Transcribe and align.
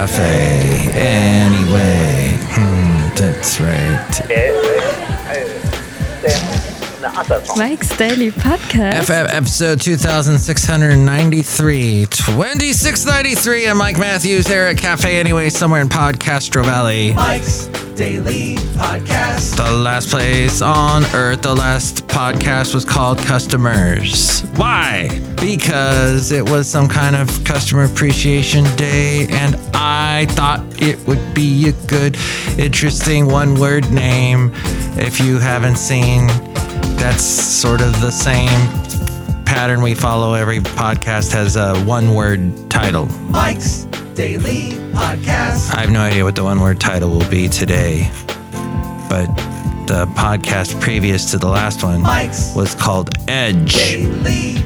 cafe. 0.00 0.88
Anyway, 0.94 2.32
hmm, 2.48 3.12
that's 3.14 3.60
right. 3.60 4.08
Mike's 7.58 7.94
Daily 7.98 8.30
Podcast. 8.30 9.04
FF 9.04 9.10
episode 9.34 9.78
2693, 9.82 12.06
2693. 12.06 13.68
I'm 13.68 13.76
Mike 13.76 13.98
Matthews 13.98 14.46
here 14.46 14.64
at 14.64 14.78
Cafe 14.78 15.20
Anyway, 15.20 15.50
somewhere 15.50 15.82
in 15.82 15.90
Podcastro 15.90 16.64
Valley. 16.64 17.12
Mike's 17.12 17.66
Daily 18.00 18.54
Podcast. 18.78 19.58
The 19.58 19.70
last 19.70 20.08
place 20.08 20.62
on 20.62 21.04
earth, 21.14 21.42
the 21.42 21.54
last 21.54 22.06
podcast 22.06 22.72
was 22.72 22.82
called 22.82 23.18
Customers. 23.18 24.40
Why? 24.56 25.20
Because 25.38 26.32
it 26.32 26.48
was 26.48 26.66
some 26.66 26.88
kind 26.88 27.14
of 27.14 27.28
customer 27.44 27.84
appreciation 27.84 28.64
day, 28.76 29.26
and 29.28 29.54
I 29.74 30.24
thought 30.30 30.64
it 30.80 30.98
would 31.06 31.34
be 31.34 31.68
a 31.68 31.72
good, 31.88 32.16
interesting 32.58 33.26
one 33.26 33.60
word 33.60 33.92
name. 33.92 34.50
If 34.96 35.20
you 35.20 35.38
haven't 35.38 35.76
seen, 35.76 36.28
that's 36.96 37.22
sort 37.22 37.82
of 37.82 38.00
the 38.00 38.10
same 38.10 38.48
pattern 39.44 39.82
we 39.82 39.94
follow. 39.94 40.32
Every 40.32 40.60
podcast 40.60 41.32
has 41.32 41.56
a 41.56 41.78
one 41.80 42.14
word 42.14 42.70
title. 42.70 43.04
Mike's 43.28 43.89
Daily 44.14 44.72
Podcast. 44.92 45.74
I 45.74 45.80
have 45.80 45.90
no 45.90 46.00
idea 46.00 46.24
what 46.24 46.34
the 46.36 46.44
one 46.44 46.60
word 46.60 46.80
title 46.80 47.10
will 47.10 47.28
be 47.30 47.48
today, 47.48 48.10
but 49.08 49.26
the 49.86 50.06
podcast 50.16 50.80
previous 50.80 51.30
to 51.30 51.38
the 51.38 51.48
last 51.48 51.82
one 51.82 52.02
Mike's 52.02 52.54
was 52.54 52.74
called 52.74 53.10
Edge. 53.28 53.74
Daily 53.74 54.56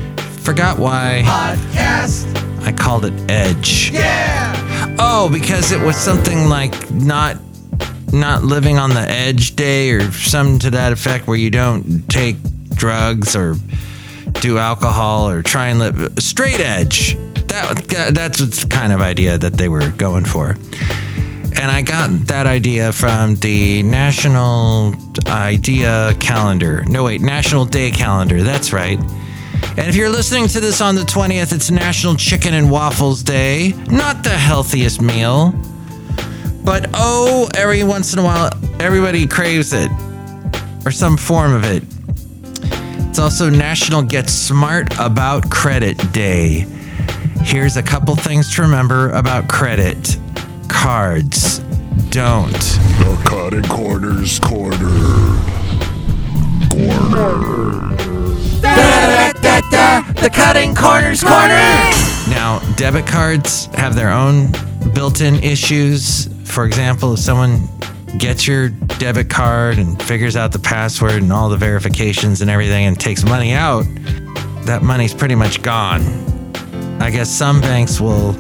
Forgot 0.43 0.79
why 0.79 1.23
Podcast. 1.25 2.27
I 2.65 2.73
called 2.73 3.05
it 3.05 3.31
Edge. 3.31 3.91
Yeah. 3.91 4.97
Oh, 4.99 5.29
because 5.33 5.73
it 5.73 5.81
was 5.81 5.97
something 5.97 6.49
like 6.49 6.91
not 6.91 7.37
not 8.13 8.45
living 8.45 8.79
on 8.79 8.91
the 8.91 9.01
edge 9.01 9.57
day 9.57 9.91
or 9.91 10.11
something 10.13 10.59
to 10.61 10.71
that 10.71 10.93
effect 10.93 11.27
where 11.27 11.37
you 11.37 11.51
don't 11.51 12.09
take 12.09 12.37
drugs 12.71 13.35
or 13.35 13.57
do 14.41 14.59
alcohol 14.59 15.29
or 15.29 15.43
try 15.43 15.69
and 15.69 15.79
live 15.79 16.13
straight 16.19 16.61
edge. 16.61 17.17
That 17.55 18.11
that's 18.15 18.39
the 18.39 18.67
kind 18.69 18.93
of 18.93 19.01
idea 19.01 19.39
that 19.39 19.53
they 19.55 19.69
were 19.69 19.91
going 19.91 20.25
for. 20.25 20.57
And 21.57 21.71
I 21.71 21.83
got 21.83 22.11
that 22.27 22.49
idea 22.49 22.93
from 22.93 23.37
the 23.37 23.85
National 23.85 24.93
Idea 25.29 26.17
Calendar. 26.19 26.85
No, 26.89 27.05
wait, 27.05 27.21
National 27.21 27.65
Day 27.65 27.93
Calendar. 27.93 28.43
That's 28.43 28.73
right. 28.73 28.99
And 28.99 29.89
if 29.89 29.95
you're 29.95 30.11
listening 30.11 30.49
to 30.49 30.61
this 30.61 30.81
on 30.81 30.97
the 30.97 31.03
20th, 31.03 31.53
it's 31.53 31.71
National 31.71 32.17
Chicken 32.17 32.55
and 32.55 32.73
Waffles 32.73 33.23
Day. 33.23 33.73
Not 33.89 34.25
the 34.25 34.31
healthiest 34.31 35.01
meal. 35.01 35.55
But 36.65 36.91
oh, 36.93 37.49
every 37.55 37.85
once 37.85 38.13
in 38.13 38.19
a 38.19 38.25
while, 38.25 38.51
everybody 38.81 39.29
craves 39.29 39.73
it 39.73 39.91
or 40.85 40.91
some 40.91 41.17
form 41.17 41.55
of 41.55 41.63
it. 41.65 41.85
It's 43.09 43.21
also 43.21 43.49
National 43.49 44.03
Get 44.03 44.29
Smart 44.29 44.93
About 44.99 45.49
Credit 45.51 45.97
Day. 46.13 46.67
Here's 47.45 47.77
a 47.77 47.83
couple 47.83 48.17
things 48.17 48.55
to 48.55 48.63
remember 48.63 49.11
about 49.11 49.49
credit 49.49 50.17
cards. 50.69 51.59
Don't. 52.09 52.51
The 52.51 53.23
cutting 53.27 53.63
corners 53.65 54.41
corner. 54.41 54.79
Corner. 56.71 57.97
Da, 58.63 58.75
da, 58.75 59.33
da, 59.33 59.61
da, 59.71 60.13
The 60.13 60.31
cutting 60.31 60.75
corners 60.75 61.23
corner. 61.23 61.55
Now, 62.31 62.61
debit 62.77 63.07
cards 63.07 63.67
have 63.75 63.95
their 63.95 64.11
own 64.11 64.51
built-in 64.95 65.37
issues. 65.37 66.29
For 66.45 66.65
example, 66.65 67.13
if 67.13 67.21
someone 67.21 67.69
gets 68.17 68.49
your 68.49 68.71
debit 68.71 69.29
card 69.29 69.79
and 69.79 70.03
figures 70.03 70.35
out 70.35 70.51
the 70.51 70.59
password 70.59 71.23
and 71.23 71.33
all 71.33 71.51
the 71.51 71.59
verifications 71.59 72.41
and 72.41 72.51
everything 72.51 72.87
and 72.87 72.99
takes 72.99 73.23
money 73.23 73.53
out, 73.53 73.85
that 74.65 74.81
money's 74.83 75.13
pretty 75.13 75.35
much 75.35 75.63
gone. 75.63 76.34
I 77.01 77.11
guess 77.11 77.29
some 77.29 77.61
banks 77.61 78.01
will 78.01 78.35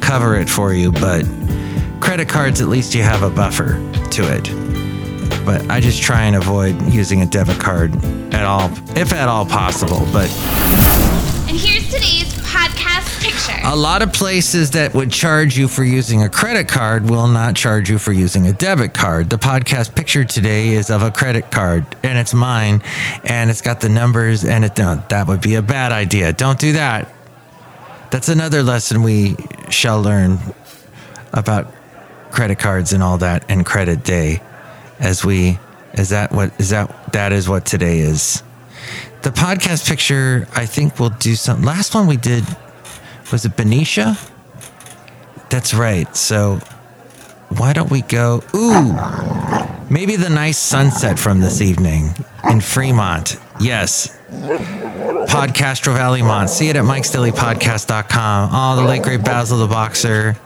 cover 0.00 0.36
it 0.36 0.48
for 0.50 0.72
you, 0.72 0.90
but 0.92 1.24
credit 2.00 2.28
cards, 2.28 2.60
at 2.60 2.68
least 2.68 2.94
you 2.94 3.02
have 3.02 3.22
a 3.22 3.30
buffer 3.30 3.74
to 4.10 4.22
it. 4.36 5.44
But 5.44 5.70
I 5.70 5.80
just 5.80 6.02
try 6.02 6.22
and 6.24 6.36
avoid 6.36 6.80
using 6.92 7.22
a 7.22 7.26
debit 7.26 7.58
card 7.60 7.94
at 8.34 8.44
all, 8.44 8.70
if 8.96 9.12
at 9.12 9.28
all 9.28 9.46
possible. 9.46 10.00
But 10.12 10.28
And 11.48 11.56
here's 11.56 11.86
today's 11.86 12.34
podcast 12.42 13.22
picture. 13.22 13.60
a 13.64 13.76
lot 13.76 14.02
of 14.02 14.12
places 14.12 14.72
that 14.72 14.94
would 14.94 15.10
charge 15.10 15.56
you 15.56 15.68
for 15.68 15.84
using 15.84 16.22
a 16.22 16.28
credit 16.28 16.66
card 16.68 17.08
will 17.08 17.28
not 17.28 17.54
charge 17.56 17.88
you 17.88 17.98
for 17.98 18.12
using 18.12 18.46
a 18.46 18.52
debit 18.52 18.94
card. 18.94 19.30
The 19.30 19.38
podcast 19.38 19.94
picture 19.94 20.24
today 20.24 20.68
is 20.70 20.90
of 20.90 21.02
a 21.02 21.10
credit 21.10 21.50
card, 21.50 21.86
and 22.02 22.18
it's 22.18 22.34
mine, 22.34 22.82
and 23.24 23.48
it's 23.48 23.60
got 23.60 23.80
the 23.80 23.88
numbers, 23.88 24.44
and 24.44 24.64
it 24.64 24.74
don't. 24.74 25.06
That 25.08 25.28
would 25.28 25.40
be 25.40 25.54
a 25.54 25.62
bad 25.62 25.92
idea. 25.92 26.32
Don't 26.32 26.58
do 26.58 26.72
that. 26.72 27.12
That's 28.10 28.28
another 28.28 28.62
lesson 28.62 29.02
we 29.02 29.36
shall 29.68 30.00
learn 30.00 30.38
about 31.32 31.72
credit 32.30 32.58
cards 32.58 32.92
and 32.92 33.02
all 33.02 33.18
that, 33.18 33.44
and 33.48 33.64
credit 33.64 34.04
day, 34.04 34.40
as 34.98 35.24
we 35.24 35.58
is 35.94 36.10
that 36.10 36.32
what 36.32 36.52
is 36.58 36.70
that 36.70 37.12
that 37.12 37.32
is 37.32 37.48
what 37.48 37.66
today 37.66 38.00
is. 38.00 38.42
The 39.22 39.30
podcast 39.30 39.88
picture, 39.88 40.46
I 40.54 40.64
think 40.66 40.98
we'll 40.98 41.10
do 41.10 41.34
some. 41.34 41.62
Last 41.62 41.94
one 41.94 42.06
we 42.06 42.16
did 42.16 42.44
was 43.32 43.44
it 43.44 43.56
Benicia? 43.56 44.16
That's 45.50 45.74
right. 45.74 46.14
So 46.16 46.60
why 47.50 47.72
don't 47.72 47.90
we 47.90 48.02
go? 48.02 48.42
Ooh, 48.54 48.92
maybe 49.90 50.16
the 50.16 50.30
nice 50.30 50.58
sunset 50.58 51.18
from 51.18 51.40
this 51.40 51.60
evening 51.60 52.14
in 52.48 52.60
Fremont. 52.60 53.36
Yes. 53.60 54.17
Podcastro 54.30 55.94
Valley 55.94 56.22
Mont. 56.22 56.50
See 56.50 56.68
it 56.68 56.76
at 56.76 56.84
mikesdailypodcast.com. 56.84 58.50
Oh, 58.52 58.76
the 58.76 58.82
late 58.82 59.02
great 59.02 59.24
Basil 59.24 59.58
the 59.58 59.66
Boxer. 59.66 60.36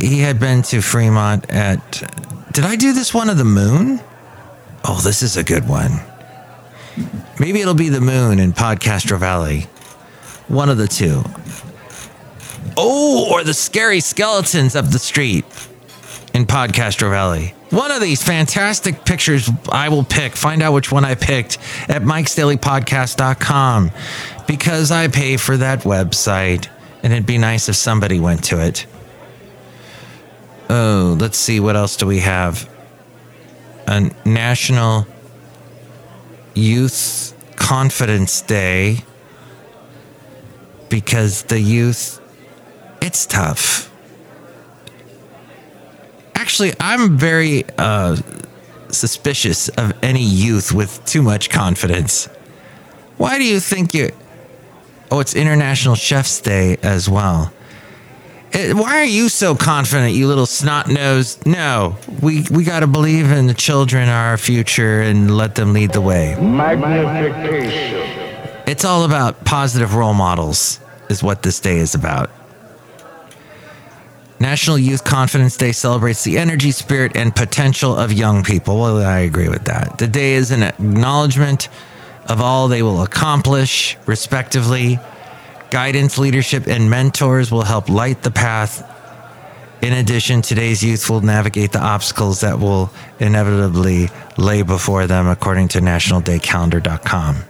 He 0.00 0.20
had 0.20 0.40
been 0.40 0.62
to 0.62 0.80
Fremont 0.80 1.48
at. 1.50 2.02
Did 2.52 2.64
I 2.64 2.76
do 2.76 2.92
this 2.92 3.14
one 3.14 3.30
of 3.30 3.38
the 3.38 3.44
moon? 3.44 4.00
Oh, 4.84 5.00
this 5.00 5.22
is 5.22 5.36
a 5.36 5.44
good 5.44 5.68
one. 5.68 6.00
Maybe 7.38 7.60
it'll 7.60 7.74
be 7.74 7.90
the 7.90 8.00
moon 8.00 8.38
in 8.38 8.52
Podcastro 8.52 9.18
Valley. 9.18 9.62
One 10.48 10.68
of 10.68 10.78
the 10.78 10.88
two. 10.88 11.22
Oh, 12.76 13.28
or 13.32 13.44
the 13.44 13.54
scary 13.54 14.00
skeletons 14.00 14.74
up 14.74 14.86
the 14.86 14.98
street 14.98 15.44
in 16.34 16.46
Podcastro 16.46 17.10
Valley. 17.10 17.54
One 17.70 17.90
of 17.90 18.00
these 18.00 18.22
fantastic 18.22 19.04
pictures 19.04 19.50
I 19.70 19.88
will 19.88 20.04
pick. 20.04 20.36
Find 20.36 20.62
out 20.62 20.72
which 20.72 20.92
one 20.92 21.04
I 21.04 21.16
picked 21.16 21.58
at 21.88 22.02
mikesdailypodcast.com 22.02 23.90
because 24.46 24.90
I 24.92 25.08
pay 25.08 25.36
for 25.36 25.56
that 25.56 25.80
website 25.80 26.68
and 27.02 27.12
it'd 27.12 27.26
be 27.26 27.38
nice 27.38 27.68
if 27.68 27.76
somebody 27.76 28.20
went 28.20 28.44
to 28.44 28.64
it. 28.64 28.86
Oh, 30.70 31.16
let's 31.20 31.38
see. 31.38 31.60
What 31.60 31.76
else 31.76 31.96
do 31.96 32.06
we 32.06 32.20
have? 32.20 32.68
A 33.86 34.10
National 34.24 35.06
Youth 36.54 37.34
Confidence 37.56 38.40
Day 38.42 39.04
because 40.88 41.42
the 41.44 41.60
youth, 41.60 42.20
it's 43.00 43.26
tough. 43.26 43.92
Actually, 46.36 46.74
I'm 46.78 47.16
very 47.16 47.64
uh, 47.78 48.16
suspicious 48.90 49.68
of 49.70 49.92
any 50.02 50.22
youth 50.22 50.70
with 50.70 51.04
too 51.06 51.22
much 51.22 51.50
confidence. 51.50 52.26
Why 53.16 53.38
do 53.38 53.44
you 53.44 53.58
think 53.58 53.94
you? 53.94 54.10
Oh, 55.10 55.20
it's 55.20 55.34
International 55.34 55.94
Chef's 55.94 56.40
Day 56.40 56.76
as 56.82 57.08
well. 57.08 57.52
Eh, 58.52 58.72
why 58.74 59.00
are 59.00 59.04
you 59.04 59.28
so 59.28 59.54
confident, 59.54 60.12
you 60.12 60.28
little 60.28 60.46
snot 60.46 60.88
nose? 60.88 61.44
No, 61.46 61.96
we 62.20 62.44
we 62.50 62.64
got 62.64 62.80
to 62.80 62.86
believe 62.86 63.32
in 63.32 63.46
the 63.46 63.54
children 63.54 64.08
are 64.08 64.28
our 64.28 64.38
future 64.38 65.00
and 65.00 65.36
let 65.36 65.54
them 65.54 65.72
lead 65.72 65.92
the 65.92 66.00
way. 66.00 66.36
Magnification. 66.40 68.62
It's 68.66 68.84
all 68.84 69.04
about 69.04 69.44
positive 69.44 69.94
role 69.94 70.14
models, 70.14 70.80
is 71.08 71.22
what 71.22 71.42
this 71.42 71.60
day 71.60 71.78
is 71.78 71.94
about. 71.94 72.30
National 74.38 74.78
Youth 74.78 75.02
Confidence 75.02 75.56
Day 75.56 75.72
celebrates 75.72 76.22
the 76.24 76.36
energy, 76.36 76.70
spirit, 76.70 77.16
and 77.16 77.34
potential 77.34 77.96
of 77.96 78.12
young 78.12 78.44
people. 78.44 78.78
Well, 78.78 78.98
I 78.98 79.20
agree 79.20 79.48
with 79.48 79.64
that. 79.64 79.96
The 79.96 80.06
day 80.06 80.34
is 80.34 80.50
an 80.50 80.62
acknowledgement 80.62 81.68
of 82.26 82.40
all 82.40 82.68
they 82.68 82.82
will 82.82 83.02
accomplish, 83.02 83.96
respectively. 84.04 84.98
Guidance, 85.70 86.18
leadership, 86.18 86.66
and 86.66 86.90
mentors 86.90 87.50
will 87.50 87.62
help 87.62 87.88
light 87.88 88.22
the 88.22 88.30
path. 88.30 88.92
In 89.80 89.92
addition, 89.92 90.42
today's 90.42 90.82
youth 90.82 91.08
will 91.08 91.22
navigate 91.22 91.72
the 91.72 91.82
obstacles 91.82 92.40
that 92.40 92.58
will 92.58 92.90
inevitably 93.18 94.10
lay 94.36 94.62
before 94.62 95.06
them, 95.06 95.28
according 95.28 95.68
to 95.68 95.80
nationaldaycalendar.com. 95.80 97.44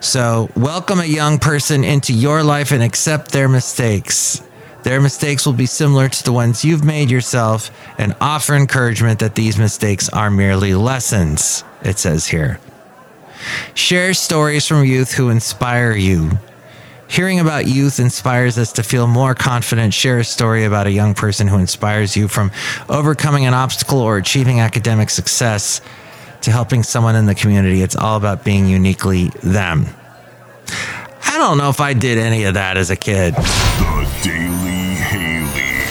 So, 0.00 0.50
welcome 0.56 1.00
a 1.00 1.04
young 1.04 1.38
person 1.38 1.84
into 1.84 2.12
your 2.12 2.42
life 2.42 2.72
and 2.72 2.82
accept 2.82 3.30
their 3.30 3.48
mistakes. 3.48 4.42
Their 4.82 5.00
mistakes 5.00 5.46
will 5.46 5.52
be 5.52 5.66
similar 5.66 6.08
to 6.08 6.24
the 6.24 6.32
ones 6.32 6.64
you've 6.64 6.84
made 6.84 7.10
yourself 7.10 7.70
and 7.98 8.16
offer 8.20 8.54
encouragement 8.54 9.20
that 9.20 9.34
these 9.34 9.58
mistakes 9.58 10.08
are 10.08 10.30
merely 10.30 10.74
lessons, 10.74 11.64
it 11.82 11.98
says 11.98 12.26
here. 12.26 12.58
Share 13.74 14.14
stories 14.14 14.66
from 14.66 14.84
youth 14.84 15.12
who 15.12 15.30
inspire 15.30 15.92
you. 15.92 16.32
Hearing 17.08 17.40
about 17.40 17.66
youth 17.66 18.00
inspires 18.00 18.56
us 18.56 18.72
to 18.72 18.82
feel 18.82 19.06
more 19.06 19.34
confident. 19.34 19.92
Share 19.92 20.20
a 20.20 20.24
story 20.24 20.64
about 20.64 20.86
a 20.86 20.92
young 20.92 21.14
person 21.14 21.46
who 21.46 21.58
inspires 21.58 22.16
you 22.16 22.26
from 22.26 22.50
overcoming 22.88 23.44
an 23.44 23.54
obstacle 23.54 23.98
or 23.98 24.16
achieving 24.16 24.60
academic 24.60 25.10
success 25.10 25.80
to 26.40 26.50
helping 26.50 26.82
someone 26.82 27.14
in 27.14 27.26
the 27.26 27.34
community. 27.34 27.82
It's 27.82 27.96
all 27.96 28.16
about 28.16 28.44
being 28.44 28.66
uniquely 28.66 29.28
them. 29.42 29.86
I 31.42 31.46
don't 31.46 31.58
know 31.58 31.70
if 31.70 31.80
I 31.80 31.92
did 31.92 32.18
any 32.18 32.44
of 32.44 32.54
that 32.54 32.76
as 32.76 32.90
a 32.90 32.94
kid. 32.94 33.34
The 33.34 34.20
Daily 34.22 34.94
Haley. 34.94 35.82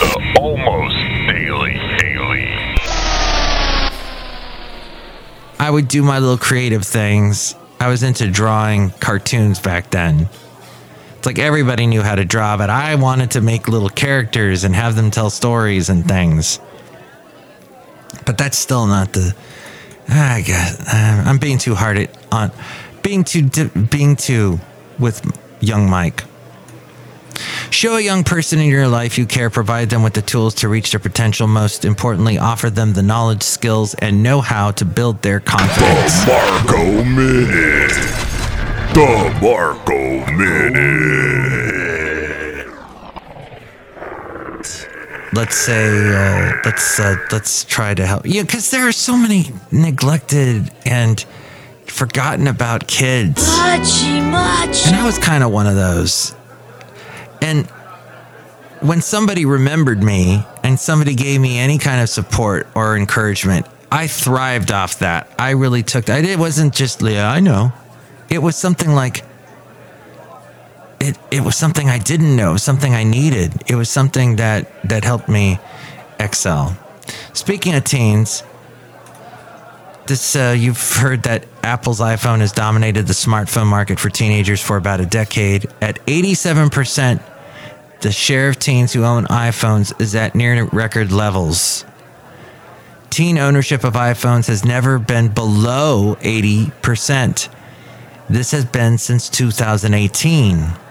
The 0.00 0.40
almost 0.40 0.96
Daily 1.28 1.74
Haley. 1.74 2.48
I 5.60 5.70
would 5.70 5.86
do 5.86 6.02
my 6.02 6.18
little 6.18 6.36
creative 6.36 6.84
things. 6.84 7.54
I 7.78 7.86
was 7.86 8.02
into 8.02 8.28
drawing 8.28 8.90
cartoons 8.90 9.60
back 9.60 9.90
then. 9.90 10.28
It's 11.18 11.26
like 11.26 11.38
everybody 11.38 11.86
knew 11.86 12.02
how 12.02 12.16
to 12.16 12.24
draw, 12.24 12.56
but 12.56 12.70
I 12.70 12.96
wanted 12.96 13.30
to 13.30 13.40
make 13.40 13.68
little 13.68 13.88
characters 13.88 14.64
and 14.64 14.74
have 14.74 14.96
them 14.96 15.12
tell 15.12 15.30
stories 15.30 15.90
and 15.90 16.04
things. 16.08 16.58
But 18.26 18.36
that's 18.36 18.58
still 18.58 18.88
not 18.88 19.12
the. 19.12 19.32
I 20.08 20.42
guess 20.44 20.92
I'm 20.92 21.38
being 21.38 21.58
too 21.58 21.76
hard 21.76 21.98
at, 21.98 22.32
on 22.32 22.50
being 23.04 23.22
too 23.22 23.48
being 23.68 24.16
too 24.16 24.58
with 24.98 25.22
young 25.60 25.88
Mike. 25.88 26.24
Show 27.70 27.96
a 27.96 28.00
young 28.00 28.24
person 28.24 28.58
in 28.60 28.68
your 28.68 28.88
life 28.88 29.18
you 29.18 29.26
care, 29.26 29.50
provide 29.50 29.90
them 29.90 30.02
with 30.02 30.14
the 30.14 30.22
tools 30.22 30.54
to 30.56 30.68
reach 30.68 30.92
their 30.92 31.00
potential. 31.00 31.46
Most 31.46 31.84
importantly, 31.84 32.38
offer 32.38 32.70
them 32.70 32.92
the 32.94 33.02
knowledge, 33.02 33.42
skills, 33.42 33.94
and 33.94 34.22
know 34.22 34.40
how 34.40 34.70
to 34.72 34.84
build 34.84 35.22
their 35.22 35.40
confidence. 35.40 36.24
The 36.24 36.32
Marco 36.32 37.04
Minute. 37.04 37.90
The 38.94 39.38
Marco 39.42 40.32
Minute. 40.32 41.34
Let's 45.32 45.56
say, 45.56 45.88
uh, 45.88 46.60
let's 46.64 47.00
uh, 47.00 47.16
let's 47.32 47.64
try 47.64 47.92
to 47.92 48.06
help. 48.06 48.22
Yeah, 48.24 48.42
because 48.42 48.70
there 48.70 48.86
are 48.86 48.92
so 48.92 49.16
many 49.16 49.50
neglected 49.72 50.70
and 50.86 51.24
forgotten 51.94 52.48
about 52.48 52.88
kids. 52.88 53.40
And 54.86 54.96
I 54.96 55.04
was 55.06 55.16
kind 55.18 55.44
of 55.44 55.52
one 55.52 55.68
of 55.68 55.76
those. 55.76 56.34
And 57.40 57.66
when 58.80 59.00
somebody 59.00 59.46
remembered 59.46 60.02
me 60.02 60.44
and 60.64 60.78
somebody 60.78 61.14
gave 61.14 61.40
me 61.40 61.58
any 61.58 61.78
kind 61.78 62.02
of 62.02 62.08
support 62.08 62.66
or 62.74 62.96
encouragement, 62.96 63.66
I 63.92 64.08
thrived 64.08 64.72
off 64.72 64.98
that. 64.98 65.30
I 65.38 65.50
really 65.50 65.84
took 65.84 66.06
that. 66.06 66.24
It 66.24 66.36
wasn't 66.36 66.74
just, 66.74 67.00
yeah, 67.00 67.30
I 67.30 67.38
know. 67.38 67.72
It 68.28 68.38
was 68.38 68.56
something 68.56 68.90
like, 68.90 69.24
it, 70.98 71.16
it 71.30 71.42
was 71.42 71.54
something 71.54 71.88
I 71.88 71.98
didn't 71.98 72.34
know, 72.34 72.56
something 72.56 72.92
I 72.92 73.04
needed. 73.04 73.52
It 73.68 73.76
was 73.76 73.88
something 73.88 74.36
that, 74.36 74.82
that 74.88 75.04
helped 75.04 75.28
me 75.28 75.60
excel. 76.18 76.76
Speaking 77.34 77.74
of 77.76 77.84
teens, 77.84 78.42
this 80.06 80.36
uh, 80.36 80.54
you've 80.56 80.96
heard 80.96 81.22
that 81.24 81.46
Apple's 81.62 82.00
iPhone 82.00 82.40
has 82.40 82.52
dominated 82.52 83.06
the 83.06 83.12
smartphone 83.12 83.66
market 83.66 83.98
for 83.98 84.10
teenagers 84.10 84.60
for 84.60 84.76
about 84.76 85.00
a 85.00 85.06
decade. 85.06 85.66
At 85.80 86.04
87%, 86.06 87.22
the 88.00 88.12
share 88.12 88.48
of 88.48 88.58
teens 88.58 88.92
who 88.92 89.04
own 89.04 89.24
iPhones 89.26 89.98
is 90.00 90.14
at 90.14 90.34
near 90.34 90.64
record 90.66 91.10
levels. 91.10 91.84
Teen 93.08 93.38
ownership 93.38 93.84
of 93.84 93.94
iPhones 93.94 94.48
has 94.48 94.64
never 94.64 94.98
been 94.98 95.28
below 95.28 96.16
80%. 96.16 97.48
This 98.28 98.50
has 98.50 98.64
been 98.64 98.98
since 98.98 99.28
2018. 99.30 100.83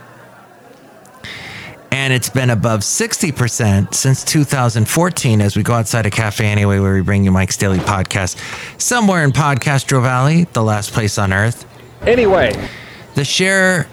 And 1.93 2.11
it's 2.11 2.29
been 2.29 2.49
above 2.49 2.79
60% 2.79 3.93
since 3.93 4.23
2014 4.23 5.41
as 5.41 5.55
we 5.55 5.61
go 5.61 5.73
outside 5.73 6.07
a 6.07 6.09
cafe 6.09 6.47
anyway, 6.47 6.79
where 6.79 6.95
we 6.95 7.01
bring 7.01 7.23
you 7.23 7.29
Mike's 7.31 7.55
Daily 7.55 7.77
Podcast. 7.77 8.35
Somewhere 8.81 9.23
in 9.23 9.29
Podcastro 9.29 10.01
Valley, 10.01 10.45
the 10.53 10.63
last 10.63 10.91
place 10.91 11.19
on 11.19 11.31
earth. 11.31 11.67
Anyway, 12.01 12.51
The 13.13 13.23
share 13.23 13.87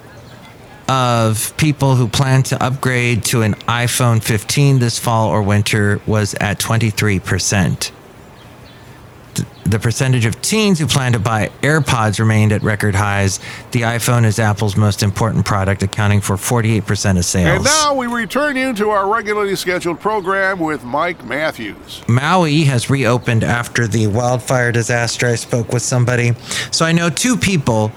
of 0.89 1.55
people 1.59 1.95
who 1.95 2.09
plan 2.09 2.43
to 2.45 2.63
upgrade 2.63 3.23
to 3.27 3.43
an 3.43 3.53
iPhone 3.69 4.23
15 4.23 4.79
this 4.79 4.99
fall 4.99 5.29
or 5.29 5.43
winter 5.43 6.01
was 6.07 6.33
at 6.41 6.59
23%. 6.59 7.91
Th- 9.71 9.81
The 9.81 9.83
percentage 9.83 10.27
of 10.27 10.41
teens 10.43 10.79
who 10.79 10.87
plan 10.87 11.13
to 11.13 11.19
buy 11.19 11.51
AirPods 11.63 12.19
remained 12.19 12.53
at 12.53 12.63
record 12.63 12.95
highs. 12.95 13.41
The 13.71 13.83
iPhone 13.83 14.25
is 14.25 14.39
Apple's 14.39 14.77
most 14.77 15.03
important 15.03 15.45
product, 15.47 15.83
accounting 15.83 16.21
for 16.21 16.37
48% 16.37 17.17
of 17.19 17.25
sales. 17.25 17.57
And 17.57 17.65
now 17.65 17.95
we 17.95 18.07
return 18.07 18.57
you 18.57 18.75
to 18.75 18.91
our 18.91 19.09
regularly 19.09 19.57
scheduled 19.57 19.99
program 20.01 20.59
with 20.59 20.85
Mike 20.85 21.25
Matthews. 21.25 22.03
Maui 22.09 22.65
has 22.65 22.91
reopened 22.91 23.43
after 23.45 23.87
the 23.89 24.07
wildfire 24.09 24.71
disaster. 24.73 25.27
I 25.27 25.37
spoke 25.37 25.73
with 25.73 25.83
somebody. 25.83 26.33
So 26.71 26.85
I 26.85 26.93
know 26.93 27.09
two 27.09 27.37
people. 27.37 27.89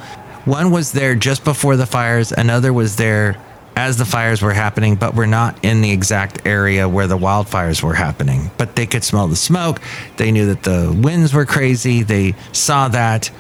One 0.46 0.72
was 0.72 0.92
there 0.92 1.16
just 1.16 1.44
before 1.44 1.76
the 1.78 1.86
fires, 1.86 2.32
another 2.32 2.72
was 2.74 2.96
there 2.98 3.36
as 3.76 3.98
the 3.98 4.06
fires 4.06 4.42
were 4.42 4.54
happening, 4.54 4.96
but 4.96 5.16
were 5.16 5.28
not 5.28 5.64
in 5.64 5.82
the 5.82 5.92
exact 5.92 6.46
area 6.46 6.88
where 6.88 7.08
the 7.08 7.18
wildfires 7.18 7.82
were 7.82 7.96
happening. 7.96 8.52
But 8.58 8.76
they 8.76 8.86
could 8.86 9.04
smell 9.04 9.28
the 9.28 9.36
smoke. 9.36 9.82
They 10.18 10.32
knew 10.32 10.48
that 10.48 10.64
the 10.64 10.96
winds 10.96 11.34
were 11.34 11.46
crazy. 11.46 12.04
They 12.04 12.36
saw 12.52 12.88
that. 12.90 13.32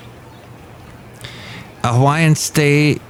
A 1.84 1.94
Hawaiian 1.94 2.36
state 2.36 3.02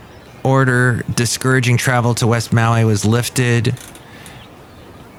order 0.43 1.03
discouraging 1.13 1.77
travel 1.77 2.13
to 2.15 2.27
West 2.27 2.51
Maui 2.51 2.83
was 2.83 3.05
lifted. 3.05 3.77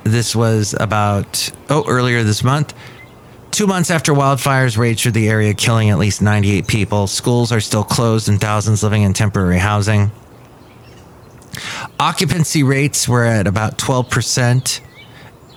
This 0.03 0.37
was 0.37 0.75
about, 0.79 1.51
oh, 1.71 1.85
earlier 1.89 2.23
this 2.23 2.45
month. 2.45 2.75
Two 3.51 3.67
months 3.67 3.91
after 3.91 4.13
wildfires 4.13 4.77
raged 4.77 5.03
through 5.05 5.13
the 5.13 5.29
area, 5.29 5.55
killing 5.55 5.89
at 5.89 5.99
least 5.99 6.21
98 6.21 6.67
people, 6.67 7.07
schools 7.07 7.53
are 7.53 7.61
still 7.61 7.85
closed 7.85 8.29
and 8.29 8.41
thousands 8.41 8.83
living 8.83 9.03
in 9.03 9.13
temporary 9.13 9.59
housing. 9.59 10.11
Occupancy 11.99 12.63
rates 12.63 13.09
were 13.09 13.25
at 13.25 13.47
about 13.47 13.79
12% 13.79 14.81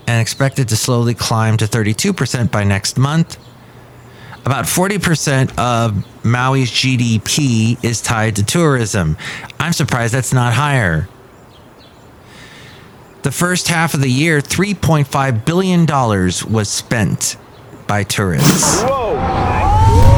and 0.08 0.22
expected 0.22 0.70
to 0.70 0.76
slowly 0.76 1.14
climb 1.14 1.58
to 1.58 1.66
32% 1.66 2.52
by 2.52 2.64
next 2.64 2.98
month. 2.98 3.38
About 4.46 4.66
40% 4.66 5.58
of 5.58 6.06
Maui's 6.24 6.72
GDP 6.72 7.84
is 7.84 8.02
tied 8.02 8.38
to 8.38 8.46
tourism. 8.46 9.18
I'm 9.60 9.74
surprised 9.74 10.14
that's 10.14 10.32
not 10.32 10.54
higher. 10.54 11.10
The 13.24 13.32
first 13.32 13.68
half 13.68 13.94
of 13.94 14.00
the 14.00 14.10
year, 14.10 14.40
$3.5 14.40 15.46
billion 15.46 15.86
was 15.86 16.70
spent 16.70 17.36
by 17.88 18.04
tourists. 18.04 18.84
Whoa. 18.84 19.16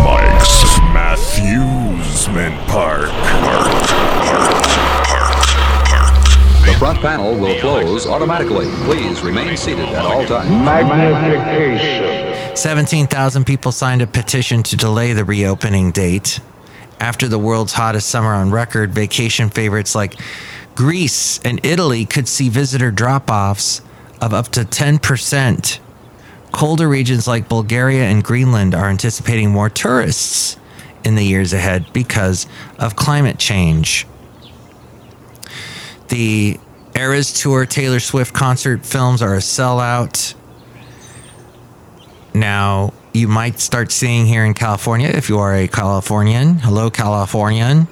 Mike's 0.04 0.78
Matthewsman 0.94 2.56
Park. 2.68 3.10
Park. 3.10 3.90
Park. 3.90 4.69
Front 6.80 7.02
panel 7.02 7.38
will 7.38 7.60
close 7.60 8.08
automatically. 8.08 8.66
Please 8.86 9.22
remain 9.22 9.58
seated 9.58 9.90
at 9.90 10.06
all 10.06 10.26
times. 10.26 10.50
Magnification. 10.50 12.56
17,000 12.56 13.44
people 13.44 13.74
signed 13.74 14.02
a 14.02 14.08
petition 14.08 14.64
to 14.64 14.78
delay 14.78 15.12
the 15.12 15.26
reopening 15.26 15.92
date. 15.92 16.40
After 17.02 17.28
the 17.28 17.38
world's 17.38 17.74
hottest 17.74 18.08
summer 18.08 18.34
on 18.34 18.52
record, 18.52 18.94
vacation 18.94 19.50
favorites 19.50 19.94
like 19.94 20.16
Greece 20.74 21.42
and 21.44 21.60
Italy 21.66 22.06
could 22.06 22.30
see 22.30 22.48
visitor 22.48 22.92
drop 22.92 23.30
offs 23.30 23.82
of 24.22 24.34
up 24.34 24.48
to 24.54 24.62
10%. 24.62 25.80
Colder 26.54 26.88
regions 26.88 27.28
like 27.28 27.50
Bulgaria 27.50 28.06
and 28.06 28.24
Greenland 28.24 28.74
are 28.74 28.90
anticipating 28.90 29.52
more 29.52 29.70
tourists 29.70 30.56
in 31.04 31.16
the 31.16 31.26
years 31.26 31.52
ahead 31.52 31.92
because 31.92 32.48
of 32.78 32.96
climate 32.96 33.38
change. 33.38 34.08
The 36.08 36.58
Eras 37.00 37.32
Tour 37.32 37.66
Taylor 37.66 38.02
Swift 38.02 38.34
concert 38.34 38.86
films 38.86 39.22
are 39.22 39.36
a 39.36 39.38
sellout. 39.38 40.34
Now, 42.34 42.92
you 43.14 43.30
might 43.30 43.62
start 43.62 43.94
seeing 43.94 44.26
here 44.26 44.44
in 44.44 44.54
California 44.54 45.08
if 45.08 45.30
you 45.30 45.40
are 45.40 45.56
a 45.56 45.70
Californian. 45.70 46.56
Hello, 46.56 46.90
Californian. 46.90 47.88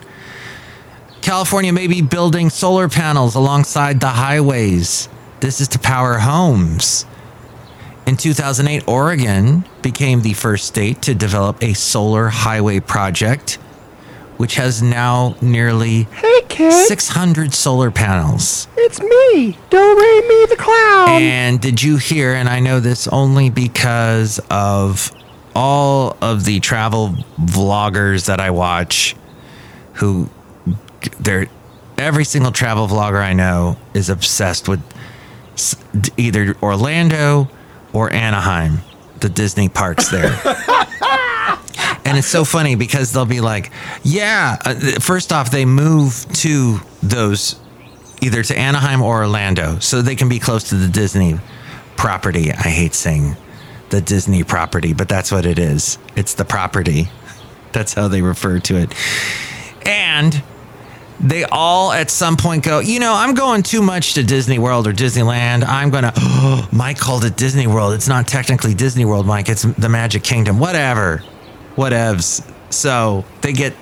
California 1.22 1.72
may 1.72 1.88
be 1.88 2.02
building 2.02 2.50
solar 2.50 2.90
panels 2.90 3.36
alongside 3.36 4.02
the 4.02 4.10
highways. 4.10 5.08
This 5.40 5.62
is 5.62 5.70
to 5.70 5.80
power 5.80 6.18
homes. 6.18 7.06
In 8.06 8.18
2008, 8.18 8.90
Oregon 8.90 9.64
became 9.82 10.22
the 10.22 10.34
first 10.34 10.68
state 10.68 11.02
to 11.04 11.16
develop 11.16 11.64
a 11.64 11.74
solar 11.76 12.28
highway 12.28 12.82
project 12.82 13.58
which 14.38 14.56
has 14.56 14.82
now 14.82 15.36
nearly 15.42 16.04
Hey, 16.04 16.42
kid. 16.48 16.72
600 16.72 17.54
solar 17.54 17.92
panels. 17.92 18.68
It's 18.78 19.00
me, 19.02 19.58
Do 19.70 19.78
Re 19.78 20.22
Mi 20.28 20.46
the 20.46 20.56
Clown. 20.58 21.22
And 21.22 21.60
did 21.60 21.82
you 21.82 21.98
hear? 21.98 22.34
And 22.34 22.48
I 22.48 22.60
know 22.60 22.80
this 22.80 23.08
only 23.08 23.50
because 23.50 24.40
of 24.50 25.12
all 25.56 26.16
of 26.22 26.46
the 26.46 26.60
travel 26.60 27.16
vloggers 27.40 28.28
that 28.28 28.40
I 28.40 28.52
watch 28.52 29.16
who 29.94 30.30
they're 31.20 31.48
every 31.98 32.24
single 32.26 32.52
travel 32.52 32.88
vlogger 32.88 33.22
I 33.22 33.34
know 33.34 33.78
is 33.96 34.10
obsessed 34.10 34.68
with 34.68 34.82
either 36.16 36.56
Orlando 36.62 37.50
or 37.94 38.14
Anaheim, 38.14 38.80
the 39.20 39.30
Disney 39.30 39.70
parks 39.70 40.10
there. 40.10 40.30
and 42.08 42.18
it's 42.18 42.28
so 42.28 42.46
funny 42.46 42.76
because 42.76 43.12
they'll 43.12 43.26
be 43.26 43.42
like, 43.42 43.72
yeah, 44.04 44.58
uh, 44.64 45.00
first 45.00 45.34
off, 45.34 45.52
they 45.52 45.66
move 45.66 46.26
to 46.36 46.80
those 47.04 47.60
either 48.22 48.44
to 48.44 48.58
Anaheim 48.58 49.02
or 49.02 49.18
Orlando 49.20 49.80
so 49.80 50.02
they 50.02 50.16
can 50.16 50.30
be 50.30 50.40
close 50.40 50.70
to 50.70 50.76
the 50.76 50.88
Disney 50.88 51.40
property. 51.98 52.52
I 52.52 52.70
hate 52.70 52.94
saying 52.94 53.36
the 53.90 54.02
Disney 54.02 54.44
property, 54.44 54.94
but 54.94 55.10
that's 55.10 55.32
what 55.32 55.46
it 55.46 55.60
is. 55.60 55.98
It's 56.16 56.34
the 56.34 56.46
property. 56.46 57.10
That's 57.74 57.94
how 57.94 58.08
they 58.08 58.22
refer 58.22 58.60
to 58.60 58.78
it. 58.78 58.94
And 59.86 60.42
they 61.20 61.44
all 61.44 61.92
at 61.92 62.10
some 62.10 62.38
point 62.38 62.64
go, 62.64 62.80
you 62.80 63.00
know, 63.00 63.14
I'm 63.14 63.36
going 63.36 63.62
too 63.62 63.82
much 63.82 64.14
to 64.14 64.24
Disney 64.24 64.58
World 64.58 64.88
or 64.88 64.94
Disneyland. 64.94 65.64
I'm 65.68 65.90
going 65.90 66.04
to, 66.06 66.14
oh, 66.16 66.68
Mike 66.72 66.98
called 66.98 67.26
it 67.26 67.36
Disney 67.36 67.68
World. 67.68 67.94
It's 67.94 68.08
not 68.08 68.28
technically 68.28 68.74
Disney 68.74 69.06
World, 69.06 69.28
Mike. 69.28 69.50
It's 69.50 69.64
the 69.64 69.90
Magic 69.90 70.24
Kingdom. 70.24 70.60
Whatever. 70.60 71.24
Whatevs. 71.78 72.44
So 72.70 73.24
they 73.42 73.54
get, 73.54 73.74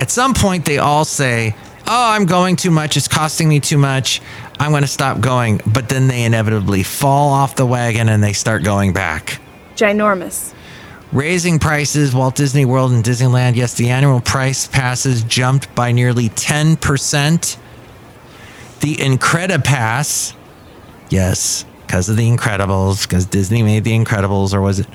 at 0.00 0.10
some 0.10 0.34
point, 0.34 0.66
they 0.66 0.76
all 0.76 1.06
say, 1.06 1.54
oh, 1.86 2.10
I'm 2.10 2.26
going 2.26 2.56
too 2.56 2.70
much. 2.70 2.96
It's 2.98 3.08
costing 3.08 3.48
me 3.48 3.60
too 3.60 3.78
much. 3.78 4.20
I'm 4.60 4.70
going 4.70 4.82
to 4.82 4.88
stop 4.88 5.20
going. 5.20 5.60
But 5.66 5.88
then 5.88 6.08
they 6.08 6.24
inevitably 6.24 6.82
fall 6.82 7.30
off 7.30 7.56
the 7.56 7.64
wagon 7.64 8.08
and 8.10 8.22
they 8.22 8.32
start 8.34 8.62
going 8.64 8.92
back 8.92 9.40
Ginormous. 9.76 10.52
raising 11.12 11.58
prices 11.58 12.14
walt 12.14 12.36
disney 12.36 12.64
world 12.64 12.92
and 12.92 13.02
disneyland 13.02 13.56
yes 13.56 13.74
the 13.74 13.88
annual 13.90 14.20
price 14.20 14.66
passes 14.68 15.22
jumped 15.24 15.74
by 15.74 15.92
nearly 15.92 16.28
10% 16.28 17.56
the 18.80 18.94
incredipass 18.96 20.34
yes 21.08 21.64
because 21.86 22.08
of 22.08 22.16
the 22.16 22.28
incredibles 22.28 23.02
because 23.08 23.26
disney 23.26 23.62
made 23.62 23.82
the 23.84 23.92
incredibles 23.92 24.52
or 24.54 24.60
was 24.60 24.78
it 24.80 24.86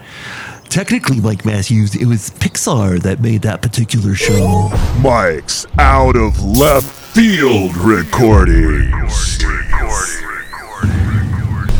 technically 0.70 1.20
mike 1.20 1.46
matthews 1.46 1.96
it 1.96 2.06
was 2.06 2.30
pixar 2.32 3.02
that 3.02 3.20
made 3.20 3.42
that 3.42 3.62
particular 3.62 4.14
show. 4.16 4.70
Mike's 5.02 5.66
out 5.80 6.16
of 6.16 6.40
left 6.44 6.86
field 7.16 7.76
recordings. 7.78 9.44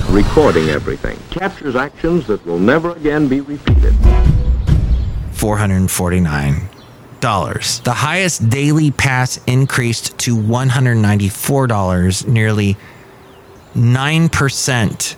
Recording 0.10 0.70
everything. 0.70 1.20
Captures 1.30 1.76
actions 1.76 2.26
that 2.28 2.46
will 2.46 2.60
never 2.60 2.92
again 2.94 3.28
be 3.28 3.42
repeated. 3.42 3.94
$449 5.34 6.68
the 7.20 7.94
highest 7.94 8.50
daily 8.50 8.92
pass 8.92 9.40
increased 9.48 10.18
to 10.20 10.36
$194 10.36 12.28
nearly 12.28 12.78
9% 13.76 15.16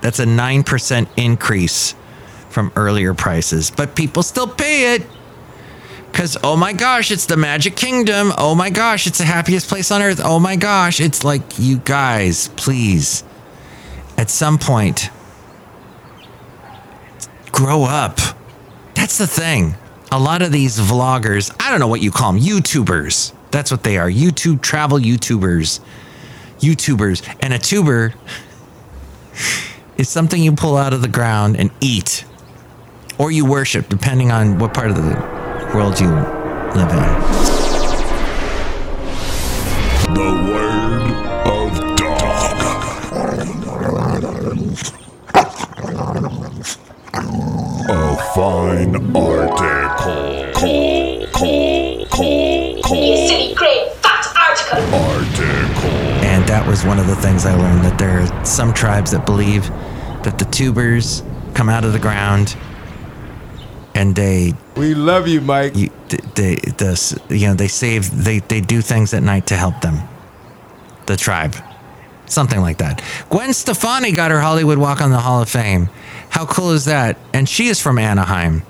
that's 0.00 0.18
a 0.18 0.24
9% 0.24 1.08
increase 1.16 1.94
from 2.54 2.72
earlier 2.76 3.12
prices 3.12 3.70
but 3.70 3.94
people 3.94 4.22
still 4.22 4.48
pay 4.48 4.94
it 4.94 5.06
because 6.10 6.36
oh 6.42 6.56
my 6.56 6.72
gosh 6.72 7.10
it's 7.10 7.26
the 7.26 7.36
magic 7.36 7.76
kingdom 7.76 8.32
oh 8.38 8.54
my 8.54 8.70
gosh 8.70 9.06
it's 9.06 9.18
the 9.18 9.24
happiest 9.24 9.68
place 9.68 9.90
on 9.90 10.00
earth 10.00 10.20
oh 10.24 10.38
my 10.38 10.56
gosh 10.56 11.00
it's 11.00 11.24
like 11.24 11.42
you 11.58 11.76
guys 11.78 12.48
please 12.56 13.24
at 14.16 14.30
some 14.30 14.56
point 14.56 15.10
grow 17.52 17.82
up 17.84 18.18
that's 18.94 19.18
the 19.18 19.26
thing. 19.26 19.74
A 20.12 20.18
lot 20.18 20.42
of 20.42 20.52
these 20.52 20.78
vloggers, 20.78 21.54
I 21.60 21.70
don't 21.70 21.80
know 21.80 21.88
what 21.88 22.00
you 22.00 22.10
call 22.10 22.32
them, 22.32 22.40
YouTubers. 22.40 23.34
That's 23.50 23.70
what 23.70 23.82
they 23.82 23.98
are. 23.98 24.08
YouTube 24.08 24.62
travel 24.62 24.98
YouTubers. 24.98 25.80
YouTubers. 26.60 27.36
And 27.40 27.52
a 27.52 27.58
tuber 27.58 28.14
is 29.98 30.08
something 30.08 30.42
you 30.42 30.52
pull 30.52 30.76
out 30.76 30.92
of 30.92 31.02
the 31.02 31.08
ground 31.08 31.56
and 31.56 31.70
eat. 31.80 32.24
Or 33.16 33.30
you 33.30 33.44
worship, 33.46 33.88
depending 33.88 34.32
on 34.32 34.58
what 34.58 34.74
part 34.74 34.90
of 34.90 34.96
the 34.96 35.14
world 35.72 36.00
you 36.00 36.08
live 36.08 36.90
in. 36.90 36.98
The 40.14 40.30
word 40.50 41.02
of 41.46 41.96
dog. 41.96 42.24
A 47.86 48.16
fine 48.34 48.94
article. 49.14 50.52
Call, 50.52 51.26
call, 51.28 52.06
call, 52.06 52.82
call. 52.82 53.28
Silly, 53.28 53.54
great, 53.54 53.92
fat 54.02 54.26
article. 54.36 54.94
Article. 54.94 55.90
And 56.24 56.44
that 56.48 56.66
was 56.66 56.84
one 56.84 56.98
of 56.98 57.06
the 57.06 57.16
things 57.16 57.46
I 57.46 57.54
learned 57.54 57.84
that 57.84 57.96
there 57.96 58.20
are 58.22 58.44
some 58.44 58.74
tribes 58.74 59.12
that 59.12 59.24
believe 59.24 59.68
that 60.24 60.38
the 60.38 60.46
tubers 60.46 61.22
come 61.54 61.68
out 61.68 61.84
of 61.84 61.92
the 61.92 62.00
ground 62.00 62.56
and 64.04 64.14
they 64.14 64.52
We 64.76 64.94
love 64.94 65.26
you, 65.26 65.40
Mike. 65.40 65.74
you, 65.76 65.90
they, 66.08 66.56
the, 66.56 67.22
you 67.30 67.48
know, 67.48 67.54
they 67.54 67.68
save, 67.68 68.24
they, 68.24 68.40
they 68.40 68.60
do 68.60 68.82
things 68.82 69.14
at 69.14 69.22
night 69.22 69.46
to 69.46 69.56
help 69.56 69.80
them. 69.80 70.06
The 71.06 71.16
tribe. 71.16 71.56
Something 72.26 72.60
like 72.60 72.78
that. 72.78 73.02
Gwen 73.30 73.52
Stefani 73.52 74.12
got 74.12 74.30
her 74.30 74.40
Hollywood 74.40 74.78
Walk 74.78 75.00
on 75.00 75.10
the 75.10 75.20
Hall 75.20 75.40
of 75.40 75.48
Fame. 75.48 75.88
How 76.30 76.44
cool 76.46 76.72
is 76.72 76.84
that? 76.86 77.18
And 77.32 77.48
she 77.48 77.68
is 77.68 77.80
from 77.80 77.98
Anaheim. 77.98 78.62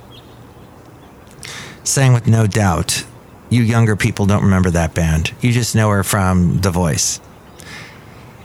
Saying 1.83 2.13
with 2.13 2.27
no 2.27 2.47
doubt. 2.47 3.05
You 3.51 3.63
younger 3.63 3.95
people 3.97 4.27
don't 4.27 4.43
remember 4.43 4.71
that 4.71 4.95
band. 4.95 5.33
You 5.41 5.53
just 5.53 5.75
know 5.77 5.91
her 5.91 6.03
from 6.03 6.61
The 6.61 6.71
Voice. 6.71 7.21